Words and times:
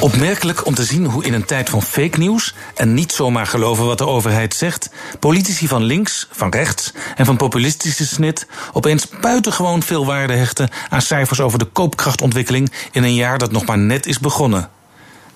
Opmerkelijk 0.00 0.66
om 0.66 0.74
te 0.74 0.84
zien 0.84 1.04
hoe 1.04 1.24
in 1.24 1.32
een 1.32 1.44
tijd 1.44 1.70
van 1.70 1.82
fake 1.82 2.18
nieuws 2.18 2.54
en 2.74 2.94
niet 2.94 3.12
zomaar 3.12 3.46
geloven 3.46 3.84
wat 3.84 3.98
de 3.98 4.06
overheid 4.06 4.54
zegt, 4.54 4.90
politici 5.18 5.68
van 5.68 5.82
links, 5.82 6.28
van 6.30 6.50
rechts 6.50 6.92
en 7.16 7.26
van 7.26 7.36
populistische 7.36 8.06
snit 8.06 8.46
opeens 8.72 9.08
buitengewoon 9.20 9.82
veel 9.82 10.06
waarde 10.06 10.32
hechten 10.32 10.68
aan 10.88 11.02
cijfers 11.02 11.40
over 11.40 11.58
de 11.58 11.64
koopkrachtontwikkeling 11.64 12.72
in 12.92 13.02
een 13.02 13.14
jaar 13.14 13.38
dat 13.38 13.52
nog 13.52 13.66
maar 13.66 13.78
net 13.78 14.06
is 14.06 14.18
begonnen. 14.18 14.70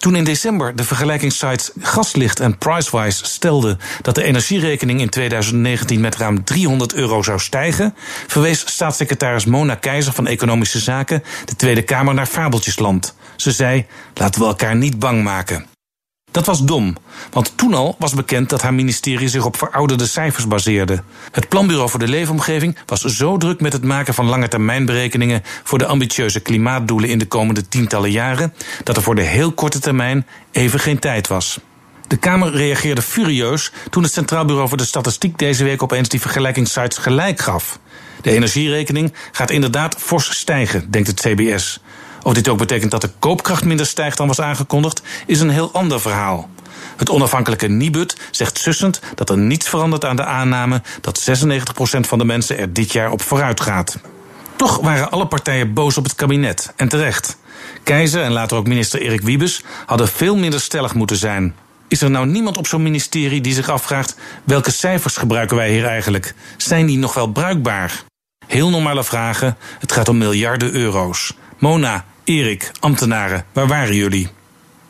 Toen 0.05 0.17
in 0.17 0.25
december 0.25 0.77
de 0.77 0.85
vergelijkingssites 0.85 1.71
Gaslicht 1.81 2.41
en 2.41 2.59
Pricewise 2.59 3.25
stelden 3.25 3.79
dat 4.03 4.15
de 4.15 4.23
energierekening 4.23 5.01
in 5.01 5.09
2019 5.09 6.01
met 6.01 6.17
ruim 6.17 6.45
300 6.45 6.95
euro 6.95 7.23
zou 7.23 7.39
stijgen, 7.39 7.95
verwees 8.27 8.61
staatssecretaris 8.67 9.45
Mona 9.45 9.75
Keizer 9.75 10.13
van 10.13 10.27
Economische 10.27 10.79
Zaken 10.79 11.23
de 11.45 11.57
Tweede 11.57 11.83
Kamer 11.83 12.15
naar 12.15 12.27
Fabeltjesland. 12.27 13.15
Ze 13.37 13.53
zei: 13.53 13.87
laten 14.15 14.41
we 14.41 14.47
elkaar 14.47 14.77
niet 14.77 14.99
bang 14.99 15.23
maken. 15.23 15.67
Dat 16.35 16.47
was 16.47 16.65
dom, 16.65 16.97
want 17.31 17.53
toen 17.57 17.75
al 17.75 17.97
was 17.99 18.15
bekend 18.15 18.49
dat 18.49 18.63
haar 18.63 18.75
ministerie 18.75 19.29
zich 19.29 19.45
op 19.45 19.57
verouderde 19.57 20.07
cijfers 20.07 20.47
baseerde. 20.47 21.03
Het 21.31 21.49
Planbureau 21.49 21.91
voor 21.91 21.99
de 21.99 22.09
Leefomgeving 22.09 22.77
was 22.87 23.01
zo 23.01 23.37
druk 23.37 23.61
met 23.61 23.73
het 23.73 23.85
maken 23.85 24.15
van 24.15 24.27
langetermijnberekeningen 24.27 25.43
voor 25.63 25.79
de 25.79 25.87
ambitieuze 25.87 26.41
klimaatdoelen 26.41 27.09
in 27.09 27.19
de 27.19 27.27
komende 27.27 27.69
tientallen 27.69 28.11
jaren, 28.11 28.55
dat 28.85 28.97
er 28.97 29.03
voor 29.03 29.15
de 29.15 29.23
heel 29.23 29.53
korte 29.53 29.79
termijn 29.79 30.27
even 30.53 30.81
geen 30.81 30.99
tijd 30.99 31.29
was. 31.29 31.59
De 32.07 32.17
Kamer 32.17 32.51
reageerde 32.51 33.03
furieus 33.03 33.73
toen 33.91 34.03
het 34.03 34.13
Centraal 34.13 34.45
Bureau 34.45 34.69
voor 34.69 34.79
de 34.79 34.85
Statistiek 34.85 35.39
deze 35.39 35.65
week 35.65 35.83
opeens 35.83 36.09
die 36.09 36.21
vergelijkingssites 36.21 36.99
gelijk 36.99 37.41
gaf. 37.41 37.79
De 38.23 38.31
energierekening 38.31 39.13
gaat 39.33 39.51
inderdaad 39.51 39.97
fors 39.99 40.39
stijgen, 40.39 40.91
denkt 40.91 41.09
het 41.09 41.21
CBS. 41.21 41.81
Of 42.25 42.35
dit 42.35 42.49
ook 42.49 42.59
betekent 42.59 42.91
dat 42.91 43.01
de 43.01 43.11
koopkracht 43.19 43.65
minder 43.65 43.87
stijgt 43.87 44.17
dan 44.17 44.27
was 44.27 44.41
aangekondigd, 44.41 45.03
is 45.27 45.41
een 45.41 45.51
heel 45.51 45.73
ander 45.73 46.01
verhaal. 46.01 46.49
Het 46.97 47.11
onafhankelijke 47.11 47.67
Nibud 47.67 48.17
zegt 48.31 48.59
sussend 48.59 49.01
dat 49.15 49.31
er 49.31 49.39
niets 49.39 49.69
verandert 49.69 50.05
aan 50.05 50.17
de 50.17 50.25
aanname 50.25 50.83
dat 51.01 51.29
96% 51.31 52.01
van 52.01 52.19
de 52.19 52.25
mensen 52.25 52.59
er 52.59 52.73
dit 52.73 52.93
jaar 52.93 53.11
op 53.11 53.23
vooruit 53.23 53.61
gaat. 53.61 53.99
Toch 54.57 54.79
waren 54.79 55.11
alle 55.11 55.27
partijen 55.27 55.73
boos 55.73 55.97
op 55.97 56.05
het 56.05 56.15
kabinet, 56.15 56.73
en 56.77 56.89
terecht. 56.89 57.37
Keizer 57.83 58.23
en 58.23 58.33
later 58.33 58.57
ook 58.57 58.67
minister 58.67 59.01
Erik 59.01 59.21
Wiebes 59.21 59.63
hadden 59.87 60.09
veel 60.09 60.37
minder 60.37 60.61
stellig 60.61 60.95
moeten 60.95 61.17
zijn. 61.17 61.55
Is 61.89 62.03
er 62.03 62.11
nou 62.11 62.27
niemand 62.27 62.57
op 62.57 62.67
zo'n 62.67 62.83
ministerie 62.83 63.41
die 63.41 63.55
zich 63.55 63.69
afvraagt: 63.69 64.17
welke 64.45 64.71
cijfers 64.71 65.17
gebruiken 65.17 65.57
wij 65.57 65.71
hier 65.71 65.85
eigenlijk? 65.85 66.35
Zijn 66.57 66.87
die 66.87 66.99
nog 66.99 67.15
wel 67.15 67.27
bruikbaar? 67.27 68.03
Heel 68.47 68.71
normale 68.71 69.05
vragen, 69.05 69.57
het 69.79 69.93
gaat 69.93 70.09
om 70.09 70.19
miljarden 70.19 70.75
euro's. 70.75 71.33
Mona, 71.59 72.05
Erik, 72.25 72.71
ambtenaren, 72.81 73.45
waar 73.53 73.67
waren 73.67 73.95
jullie? 73.95 74.29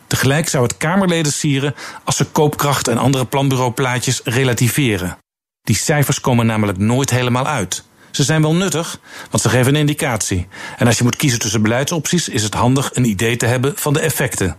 Tegelijk 0.07 0.49
zou 0.49 0.63
het 0.63 0.77
Kamerleden 0.77 1.31
sieren 1.31 1.75
als 2.03 2.15
ze 2.15 2.25
koopkracht 2.25 2.87
en 2.87 2.97
andere 2.97 3.25
planbureauplaatjes 3.25 4.21
relativeren. 4.23 5.17
Die 5.61 5.75
cijfers 5.75 6.21
komen 6.21 6.45
namelijk 6.45 6.77
nooit 6.77 7.09
helemaal 7.09 7.47
uit. 7.47 7.83
Ze 8.11 8.23
zijn 8.23 8.41
wel 8.41 8.55
nuttig, 8.55 8.99
want 9.29 9.43
ze 9.43 9.49
geven 9.49 9.73
een 9.73 9.79
indicatie. 9.79 10.47
En 10.77 10.87
als 10.87 10.97
je 10.97 11.03
moet 11.03 11.15
kiezen 11.15 11.39
tussen 11.39 11.61
beleidsopties, 11.61 12.29
is 12.29 12.43
het 12.43 12.53
handig 12.53 12.89
een 12.93 13.05
idee 13.05 13.35
te 13.35 13.45
hebben 13.45 13.73
van 13.75 13.93
de 13.93 13.99
effecten. 13.99 14.57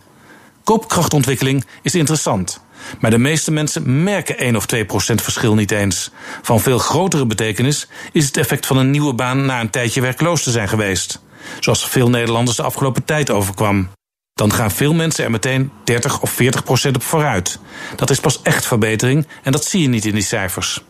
Koopkrachtontwikkeling 0.64 1.64
is 1.82 1.94
interessant. 1.94 2.60
Maar 3.00 3.10
de 3.10 3.18
meeste 3.18 3.50
mensen 3.50 4.02
merken 4.02 4.38
1 4.38 4.56
of 4.56 4.66
2 4.66 4.84
procent 4.84 5.22
verschil 5.22 5.54
niet 5.54 5.70
eens. 5.70 6.10
Van 6.42 6.60
veel 6.60 6.78
grotere 6.78 7.26
betekenis 7.26 7.88
is 8.12 8.26
het 8.26 8.36
effect 8.36 8.66
van 8.66 8.76
een 8.76 8.90
nieuwe 8.90 9.14
baan 9.14 9.46
na 9.46 9.60
een 9.60 9.70
tijdje 9.70 10.00
werkloos 10.00 10.42
te 10.42 10.50
zijn 10.50 10.68
geweest 10.68 11.24
zoals 11.60 11.88
veel 11.88 12.10
Nederlanders 12.10 12.56
de 12.56 12.62
afgelopen 12.62 13.04
tijd 13.04 13.30
overkwam. 13.30 13.88
Dan 14.32 14.52
gaan 14.52 14.70
veel 14.70 14.94
mensen 14.94 15.24
er 15.24 15.30
meteen 15.30 15.72
30 15.84 16.20
of 16.20 16.30
40 16.30 16.64
procent 16.64 16.96
op 16.96 17.02
vooruit. 17.02 17.58
Dat 17.96 18.10
is 18.10 18.20
pas 18.20 18.42
echt 18.42 18.66
verbetering 18.66 19.26
en 19.42 19.52
dat 19.52 19.64
zie 19.64 19.82
je 19.82 19.88
niet 19.88 20.04
in 20.04 20.14
die 20.14 20.22
cijfers. 20.22 20.82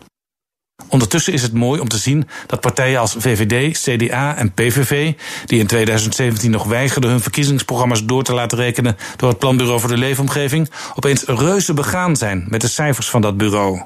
Ondertussen 0.88 1.32
is 1.32 1.42
het 1.42 1.52
mooi 1.52 1.80
om 1.80 1.88
te 1.88 1.96
zien 1.96 2.28
dat 2.46 2.60
partijen 2.60 3.00
als 3.00 3.14
VVD, 3.18 3.78
CDA 3.78 4.36
en 4.36 4.52
PVV, 4.52 5.12
die 5.46 5.58
in 5.58 5.66
2017 5.66 6.50
nog 6.50 6.64
weigerden 6.64 7.10
hun 7.10 7.20
verkiezingsprogramma's 7.20 8.04
door 8.04 8.22
te 8.22 8.34
laten 8.34 8.58
rekenen 8.58 8.96
door 9.16 9.28
het 9.28 9.38
Planbureau 9.38 9.80
voor 9.80 9.88
de 9.88 9.96
Leefomgeving, 9.96 10.70
opeens 10.94 11.24
reuze 11.24 11.74
begaan 11.74 12.16
zijn 12.16 12.44
met 12.48 12.60
de 12.60 12.68
cijfers 12.68 13.08
van 13.10 13.20
dat 13.20 13.36
bureau. 13.36 13.82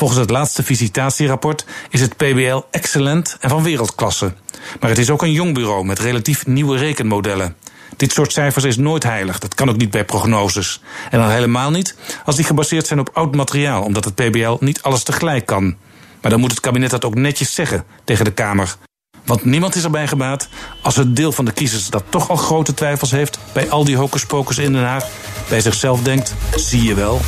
Volgens 0.00 0.20
het 0.20 0.30
laatste 0.30 0.62
visitatierapport 0.62 1.64
is 1.90 2.00
het 2.00 2.16
PBL 2.16 2.60
excellent 2.70 3.36
en 3.40 3.48
van 3.48 3.62
wereldklasse. 3.62 4.32
Maar 4.80 4.90
het 4.90 4.98
is 4.98 5.10
ook 5.10 5.22
een 5.22 5.32
jong 5.32 5.54
bureau 5.54 5.84
met 5.84 5.98
relatief 5.98 6.46
nieuwe 6.46 6.78
rekenmodellen. 6.78 7.56
Dit 7.96 8.12
soort 8.12 8.32
cijfers 8.32 8.64
is 8.64 8.76
nooit 8.76 9.02
heilig, 9.02 9.38
dat 9.38 9.54
kan 9.54 9.68
ook 9.68 9.76
niet 9.76 9.90
bij 9.90 10.04
prognoses. 10.04 10.82
En 11.10 11.18
dan 11.18 11.30
helemaal 11.30 11.70
niet 11.70 11.96
als 12.24 12.36
die 12.36 12.44
gebaseerd 12.44 12.86
zijn 12.86 13.00
op 13.00 13.10
oud 13.12 13.34
materiaal, 13.34 13.82
omdat 13.82 14.04
het 14.04 14.14
PBL 14.14 14.56
niet 14.60 14.82
alles 14.82 15.02
tegelijk 15.02 15.46
kan. 15.46 15.76
Maar 16.20 16.30
dan 16.30 16.40
moet 16.40 16.50
het 16.50 16.60
kabinet 16.60 16.90
dat 16.90 17.04
ook 17.04 17.14
netjes 17.14 17.54
zeggen 17.54 17.84
tegen 18.04 18.24
de 18.24 18.32
Kamer. 18.32 18.76
Want 19.24 19.44
niemand 19.44 19.74
is 19.74 19.84
erbij 19.84 20.06
gebaat 20.06 20.48
als 20.82 20.96
het 20.96 21.16
deel 21.16 21.32
van 21.32 21.44
de 21.44 21.52
kiezers 21.52 21.88
dat 21.88 22.04
toch 22.08 22.30
al 22.30 22.36
grote 22.36 22.74
twijfels 22.74 23.10
heeft 23.10 23.38
bij 23.52 23.70
al 23.70 23.84
die 23.84 23.96
hocuspocus 23.96 24.58
in 24.58 24.72
Den 24.72 24.84
Haag, 24.84 25.06
bij 25.48 25.60
zichzelf 25.60 26.02
denkt: 26.02 26.34
zie 26.56 26.82
je 26.82 26.94
wel. 26.94 27.20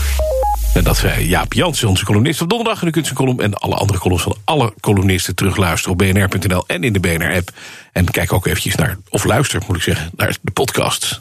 En 0.75 0.85
dat 0.85 0.97
zei 0.97 1.29
Jaap 1.29 1.53
Jansen, 1.53 1.89
onze 1.89 2.05
columnist 2.05 2.39
van 2.39 2.49
donderdag. 2.49 2.83
En 2.83 2.89
u 2.89 2.91
kunt 2.91 3.05
zijn 3.05 3.19
column 3.19 3.41
en 3.41 3.55
alle 3.55 3.75
andere 3.75 3.99
columns 3.99 4.23
van 4.23 4.37
alle 4.45 4.75
columnisten 4.81 5.35
terugluisteren 5.35 5.93
op 5.93 5.99
bnr.nl 5.99 6.65
en 6.67 6.85
in 6.85 6.93
de 6.93 7.01
BNR-app. 7.01 7.51
En 7.93 8.11
kijk 8.11 8.33
ook 8.33 8.47
eventjes 8.47 8.75
naar, 8.75 8.99
of 9.09 9.25
luister 9.25 9.63
moet 9.67 9.77
ik 9.77 9.83
zeggen, 9.83 10.11
naar 10.17 10.37
de 10.41 10.51
podcast. 10.51 11.21